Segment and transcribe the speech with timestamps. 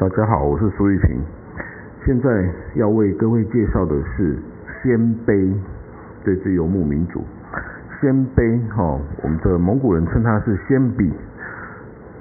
[0.00, 1.20] 大家好，我是苏玉平。
[2.06, 4.34] 现在要为各位介绍的是
[4.82, 5.52] 鲜卑
[6.24, 7.22] 这支游牧民族。
[8.00, 11.12] 鲜卑哈，我们的蒙古人称它是鲜卑。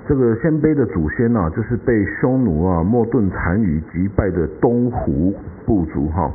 [0.06, 5.34] 这个鲜卑的祖先呢，就是被匈奴啊莫顿单于击败的东胡
[5.66, 6.30] 部族哈。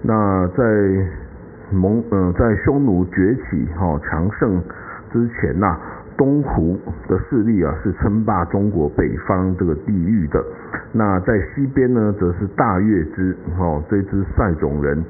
[0.00, 0.64] 那在
[1.70, 4.58] 蒙呃在匈奴崛起哈强盛
[5.12, 5.78] 之前呐。
[6.16, 10.42] 东胡的势力啊，是称霸中国北方这个地域的。
[10.92, 15.02] 那在西边呢，则是大月支哦，这支塞种人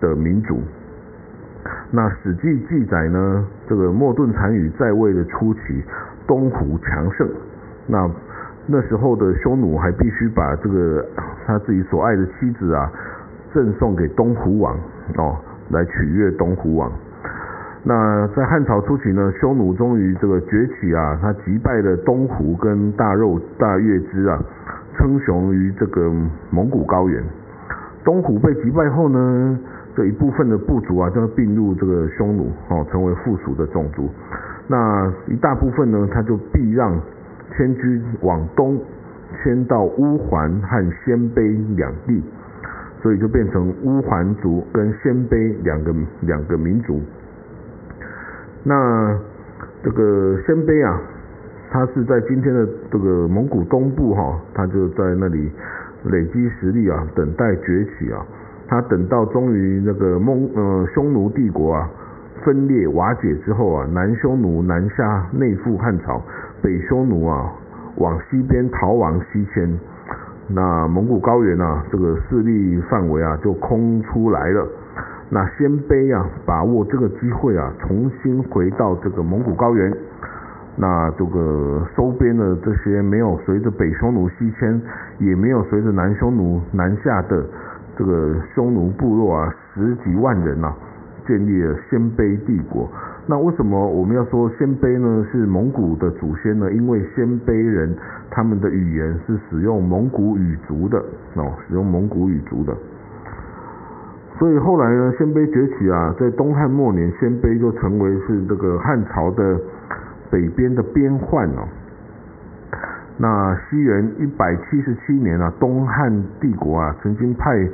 [0.00, 0.60] 的民族。
[1.90, 5.60] 那史记记载呢，这个莫顿单于在位的初期，
[6.26, 7.28] 东胡强盛。
[7.86, 8.10] 那
[8.66, 11.04] 那时候的匈奴还必须把这个
[11.46, 12.90] 他自己所爱的妻子啊，
[13.52, 14.76] 赠送给东胡王
[15.16, 15.36] 哦，
[15.70, 16.90] 来取悦东胡王。
[17.86, 24.42] 那在汉朝初期呢，匈奴终于这个崛起啊，他击败了东胡跟大肉大月支啊，
[24.96, 26.10] 称雄于这个
[26.50, 27.22] 蒙古高原。
[28.02, 29.58] 东胡被击败后呢，
[29.94, 34.08] 这一部分的部族啊，就并入这个匈奴哦，成为附属的种族。
[34.66, 36.98] 那一大部分呢，他就避让
[37.54, 38.80] 迁居往东，
[39.42, 42.22] 迁到乌桓和鲜卑两地，
[43.02, 47.02] 所以就变成乌桓族跟鲜卑两个两个民族。
[48.64, 49.16] 那
[49.82, 51.00] 这个鲜卑啊，
[51.70, 55.50] 它是在今天的这个蒙古东部哈，它就在那里
[56.04, 58.24] 累积实力啊，等待崛起啊。
[58.66, 61.88] 它等到终于那个蒙呃匈奴帝国啊
[62.42, 66.22] 分裂瓦解之后啊，南匈奴南下内附汉朝，
[66.62, 67.52] 北匈奴啊
[67.96, 69.78] 往西边逃亡西迁，
[70.48, 74.66] 那蒙古高原啊这个势力范围啊就空出来了。
[75.30, 79.92] 那鲜卑啊，把握这个机会啊，重新回到这个蒙古高原，
[80.76, 84.80] 那这个收编的这些没有随着北匈奴西迁，
[85.18, 87.44] 也没有随着南匈奴南下的
[87.96, 90.72] 这个匈奴部落啊，十几万人呐，
[91.26, 92.88] 建立了鲜卑帝国。
[93.26, 95.26] 那为什么我们要说鲜卑呢？
[95.32, 96.70] 是蒙古的祖先呢？
[96.70, 97.96] 因为鲜卑人
[98.30, 100.98] 他们的语言是使用蒙古语族的
[101.34, 102.76] 哦，使用蒙古语族的。
[104.38, 109.58] 所以后来呢，鲜卑崛起啊，在东汉末年，鲜卑就成为是这个汉朝的
[110.30, 111.68] 北边的边患哦。
[113.16, 117.68] 那西元一百七十七年啊，东汉帝国啊，曾经派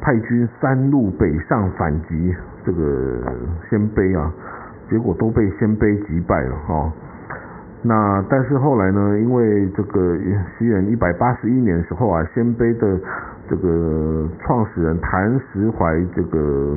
[0.00, 2.32] 派军三路北上反击
[2.64, 3.20] 这个
[3.68, 4.32] 鲜卑啊，
[4.88, 6.92] 结果都被鲜卑击败了哈。
[7.88, 10.14] 那但是后来呢，因为这个
[10.58, 13.00] 西元一百八十一年时候啊，鲜卑的
[13.48, 16.76] 这个创始人谭石怀这个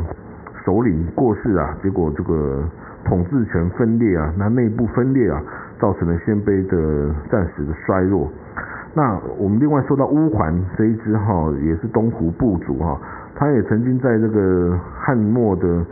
[0.64, 2.64] 首领过世啊，结果这个
[3.04, 5.44] 统治权分裂啊，那内部分裂啊，
[5.82, 8.32] 造成了鲜卑的暂时的衰弱。
[8.94, 12.98] 那我们另外说到乌桓这一支哈，也是东胡部族哈，
[13.36, 15.86] 他也曾经在这个汉末的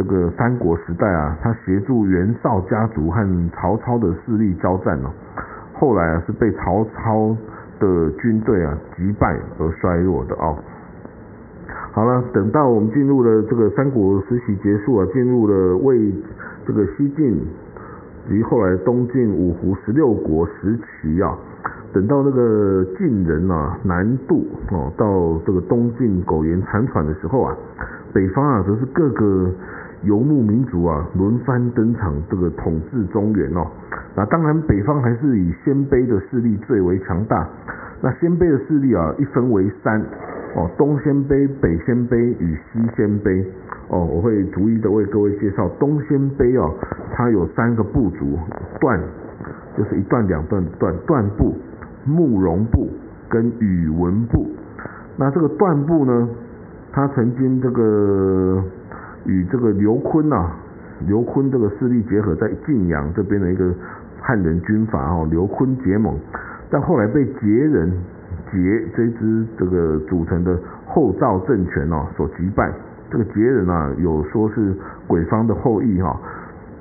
[0.00, 5.10] 这个三国时代啊，他协助袁绍家族和曹操的势力交战哦，
[5.74, 7.36] 后来啊是被曹操。
[7.80, 10.54] 的军队啊击败而衰弱的哦。
[11.92, 16.12] 好了，等到我们进入了这个三国时期结束啊，进入了魏
[16.66, 17.42] 这个西晋
[18.28, 21.34] 及后来东晋五胡十六国时期啊，
[21.90, 27.56] 等到那个晋人啊南渡哦，到这个东晋苟延残喘的时候啊，
[28.12, 29.50] 北方啊则是各个。
[30.02, 33.66] 游牧民族啊，轮番登场，这个统治中原哦。
[34.16, 37.46] 那当然，北方还是以鲜卑的势力最为强大。
[38.00, 40.00] 那鲜卑的势力啊，一分为三
[40.56, 43.44] 哦，东鲜卑、北鲜卑与西鲜卑
[43.88, 44.04] 哦。
[44.04, 46.74] 我会逐一的为各位介绍东鲜卑哦，
[47.12, 48.38] 它有三个部族，
[48.80, 48.98] 段
[49.76, 51.54] 就是一段两段段段部、
[52.06, 52.88] 慕容部
[53.28, 54.46] 跟宇文部。
[55.18, 56.28] 那这个段部呢，
[56.90, 58.64] 它曾经这个。
[59.24, 60.50] 与这个刘坤呐，
[61.06, 63.72] 刘坤这个势力结合，在晋阳这边的一个
[64.20, 66.14] 汉人军阀哦，刘坤结盟，
[66.70, 67.92] 但后来被羯人
[68.50, 72.72] 羯这支这个组成的后赵政权哦所击败。
[73.10, 74.74] 这个羯人啊，有说是
[75.06, 76.18] 鬼方的后裔哈，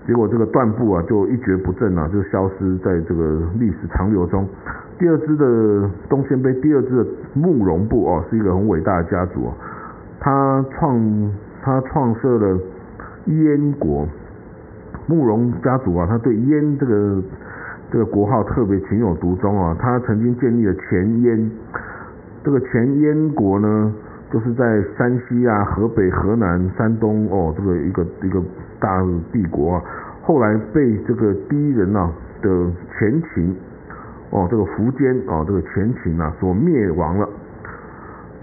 [0.05, 4.47] 结果这个段部啊就一蹶不振啊，就消失在这个历史长流中。
[4.97, 9.53] 第二支的东鲜卑，第二支的慕容部哦，是一个很伟大的家族哦，
[10.19, 10.99] 他创。
[11.61, 12.59] 他创设了
[13.25, 14.07] 燕国，
[15.07, 17.21] 慕容家族啊，他对燕这个
[17.91, 19.75] 这个国号特别情有独钟啊。
[19.79, 21.51] 他曾经建立了前燕，
[22.43, 23.93] 这个前燕国呢，
[24.31, 28.41] 就是在山西啊、河北、河南、山东哦，这个一个一个
[28.79, 29.83] 大帝国啊。
[30.21, 32.11] 后来被这个第一人啊
[32.41, 33.55] 的前秦
[34.29, 37.27] 哦，这个苻坚哦，这个前秦啊所灭亡了。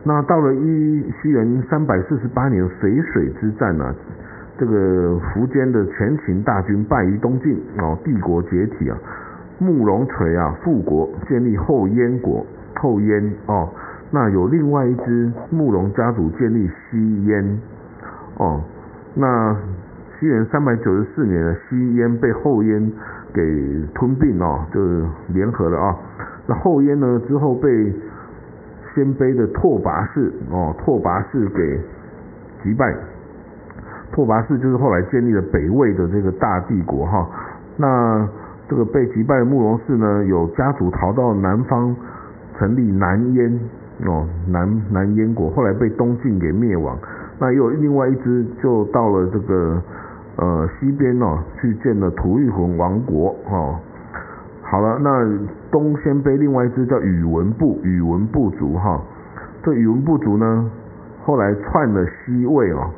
[0.09, 3.93] 那到了一西元三百四十八年淝水之战呢，
[4.57, 8.97] 这个苻坚的前秦大军败于东晋哦，帝国解体啊，
[9.59, 13.69] 慕容垂啊复国，建立后燕国，后燕哦，
[14.13, 17.61] 那有另外一支慕容家族建立西燕
[18.37, 18.63] 哦，
[19.17, 19.57] 那
[20.21, 22.93] 西元三百九十四年的西燕被后燕
[23.35, 23.43] 给
[23.93, 25.05] 吞并哦，就是
[25.35, 25.97] 联合了啊，
[26.47, 27.93] 那后燕呢之后被。
[28.97, 31.79] 鲜卑的拓跋氏哦，拓跋氏给
[32.65, 32.93] 击败。
[34.11, 37.29] 拓跋氏就是后来建立了北魏的这个大帝国哈。
[37.77, 38.27] 那
[38.69, 41.95] 这个被击败的慕容氏呢，有家族逃到南方，
[42.57, 43.61] 成立南燕
[44.07, 46.97] 哦，南南燕国，后来被东晋给灭亡。
[47.39, 49.83] 那又另外一支就到了这个
[50.37, 53.79] 呃西边哦，去建了吐谷浑王国哦。
[54.77, 55.27] 好了，那
[55.71, 59.01] 东鲜卑另外一支叫宇文部，宇文部族哈，
[59.63, 60.71] 这宇文部族呢，
[61.25, 62.91] 后来篡了西魏哦，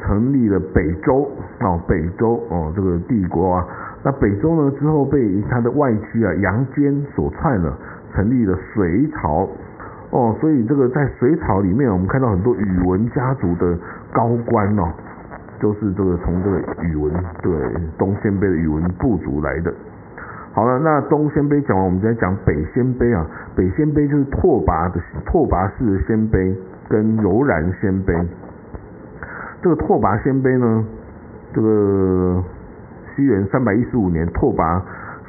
[0.00, 1.28] 成立了北周
[1.58, 3.66] 哦，北周哦这个帝国啊，
[4.04, 7.76] 那北周呢之后被他的外戚啊杨坚所篡了，
[8.14, 9.48] 成立了隋朝。
[10.10, 13.76] 哦，所以这个在隋朝里面，我们看到很多宇文家族的
[14.12, 14.88] 高官哦，
[15.58, 17.12] 都是这个从这个宇文
[17.42, 17.52] 对
[17.98, 19.74] 东鲜卑的宇文部族来的。
[20.54, 23.26] 好了，那东鲜卑讲完，我们再讲北鲜卑啊。
[23.56, 26.54] 北鲜卑就是拓跋的拓跋氏的鲜卑
[26.90, 28.26] 跟柔然鲜卑。
[29.62, 30.84] 这个拓跋鲜卑呢，
[31.54, 32.44] 这个
[33.16, 34.78] 西元三百一十五年，拓跋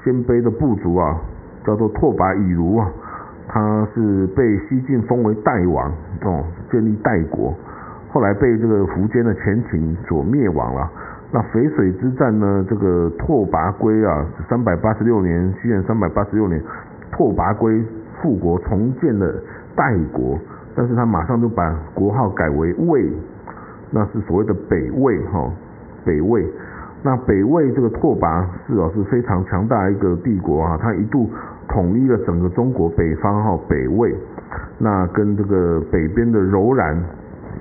[0.04, 1.18] 鲜卑的部族啊，
[1.66, 2.90] 叫做拓跋以卢啊，
[3.48, 5.90] 他是被西晋封为代王
[6.24, 7.54] 哦，建立代国，
[8.12, 10.92] 后来被这个苻坚的前秦所灭亡了。
[11.34, 12.64] 那淝水之战呢？
[12.70, 16.62] 这个拓跋圭啊，三百八十六年，西元三百八十六年，
[17.12, 17.84] 拓跋圭
[18.22, 19.34] 复国，重建了
[19.76, 20.38] 代国，
[20.76, 23.12] 但是他马上就把国号改为魏，
[23.90, 25.52] 那是所谓的北魏哈，
[26.06, 26.46] 北魏。
[27.02, 31.28] 那北魏这个拓跋氏啊是非常强大一个帝国啊，他一度
[31.68, 34.16] 统一了整个中国北方哈，北魏。
[34.78, 36.96] 那跟这个北边的柔然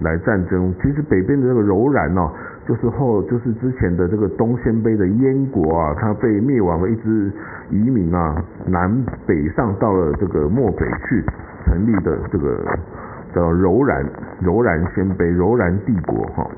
[0.03, 2.31] 来战争，其实北边的这个柔然哦。
[2.67, 7.32] 就是后，就是之前的这个东鲜卑的燕国啊，它被灭亡了，一支
[7.70, 8.37] 移民啊，
[8.67, 11.25] 南北上到了这个漠北去，
[11.67, 12.64] 成立的这个
[13.35, 14.06] 叫柔然
[14.41, 16.49] 柔然鲜卑柔然帝国哈。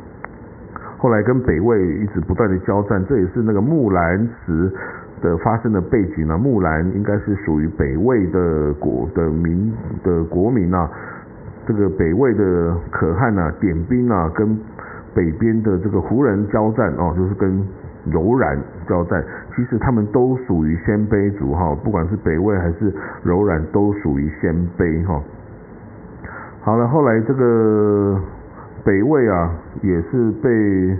[0.99, 4.73] 后来跟北魏一直不断的交战，这也是那个木兰辞
[5.23, 6.37] 的发生的背景呢。
[6.37, 9.73] 木兰应该是属于北魏的国的民
[10.03, 10.91] 的国民啊，
[11.67, 14.59] 这个北魏的可汗啊，点兵啊，跟
[15.15, 17.67] 北边的这个胡人交战哦，就是跟
[18.11, 18.59] 柔然
[18.89, 19.25] 交战。
[19.55, 25.23] 其实他们都属于鲜卑族哈，不管是北魏还是柔然，都属于鲜卑哈。
[26.61, 28.21] 好了，后来这个
[28.85, 30.99] 北魏啊，也是被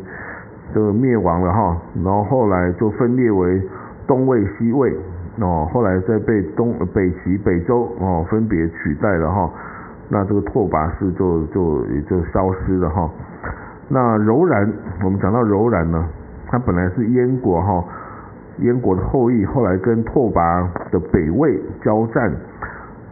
[0.73, 1.77] 这个灭亡了哈。
[2.05, 3.63] 然后后来就分裂为
[4.07, 4.95] 东魏、西魏
[5.41, 9.51] 哦，后来再被东北齐、北周哦分别取代了哈。
[10.11, 13.11] 那这个拓跋氏就就也就消失了哈。
[13.89, 14.73] 那柔然，
[15.05, 16.05] 我们讲到柔然呢，
[16.49, 17.85] 他本来是燕国哈，
[18.59, 22.33] 燕国的后裔，后来跟拓跋的北魏交战，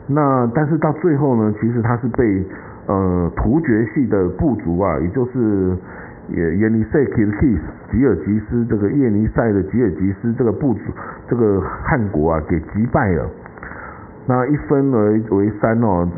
[0.06, 2.44] 那但是到最后呢，其实他是被
[2.86, 5.76] 呃突厥系的部族啊，也就是
[6.30, 7.58] 耶耶尼塞吉斯
[7.90, 10.80] 吉尔吉斯这个耶尼塞的吉尔吉斯这个部族，
[11.28, 13.28] 这个汉国啊给击败了，
[14.26, 16.08] 那一分为为三哦。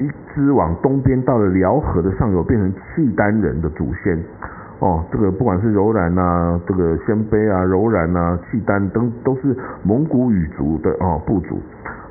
[0.00, 4.18] 一支往东边到了辽河的上游，变成契丹人的祖先
[4.80, 5.04] 哦。
[5.12, 11.58] 这个不管是柔然呐，这个鲜卑啊，柔然呐，契丹等都是蒙古语族的哦部族。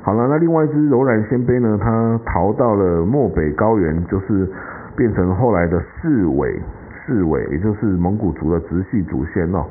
[0.02, 4.48] 好了，那另外一支柔然鲜卑呢，他逃到了漠北高原，就是
[4.96, 6.58] 变成后来的四尾，
[7.04, 9.64] 四尾也就是蒙古族的直系祖先哦。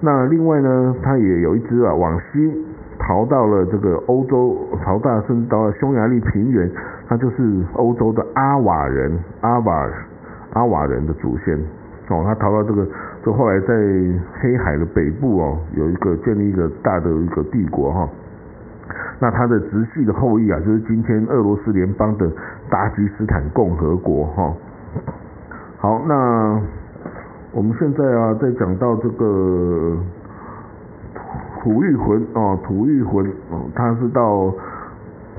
[0.00, 2.66] 那另外呢，他也有一支啊往西。
[3.12, 6.70] 逃到了这个欧洲，逃到甚至到了匈牙利平原，
[7.06, 9.86] 他就是欧洲的阿瓦人，阿瓦
[10.54, 11.54] 阿瓦人的祖先
[12.08, 12.22] 哦。
[12.24, 12.86] 他逃到这个，
[13.22, 13.74] 就后来在
[14.40, 18.08] 黑海的北部哦，有一个建立一个大的一个帝国哈。
[19.18, 22.26] 那他的直系的后裔啊，就是今天俄罗斯联邦的
[22.70, 24.54] 达吉斯坦共和国哈。
[25.76, 26.58] 好，那
[27.52, 29.98] 我们现在啊，在讲到这个。
[31.62, 34.52] 吐谷浑哦，吐谷浑哦，他是到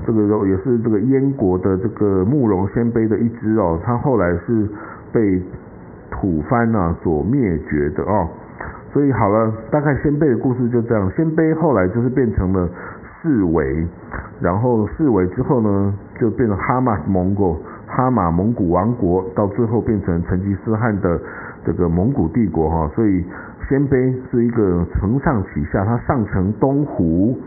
[0.06, 4.66] 这个也是这个燕国的这个慕容鲜卑的一支哦，他后来是
[5.12, 5.42] 被
[6.10, 8.26] 吐蕃啊所灭绝的哦，
[8.90, 12.66] 所以好了，大概鲜卑的故事就这样，鲜卑后来就是变成了
[13.20, 13.86] 四维，
[14.40, 21.20] 然后四维之后呢，就变成哈马蒙古哈马蒙古王国，到最后变成成吉思汗的
[21.66, 23.24] 这个蒙古帝国哈，所以
[23.68, 27.38] 鲜卑是一个承上启下，它上承东胡，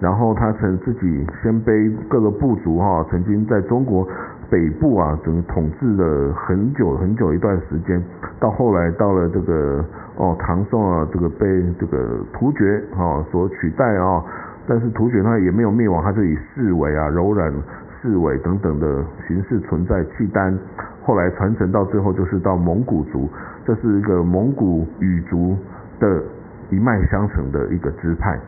[0.00, 4.06] 然后它曾自己鲜卑各个部族哈，曾经在中国。
[4.50, 8.02] 北部啊，整个统治了很久很久一段时间，
[8.40, 9.84] 到后来到了这个
[10.16, 11.46] 哦唐宋啊，这个被
[11.78, 14.24] 这个突厥啊所取代啊，
[14.66, 17.54] 但是突厥它也没有灭亡，它就以四维啊柔软
[18.02, 20.02] 四维等等的形式存在。
[20.18, 20.52] 契丹
[21.10, 23.28] 后来传承到最后就是到蒙古族，
[23.66, 25.56] 这是一个蒙古语族
[25.98, 26.22] 的
[26.70, 28.38] 一脉相承的一个支派。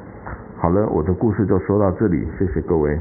[0.58, 2.96] 好了，我的故事就说到这里，谢谢各位。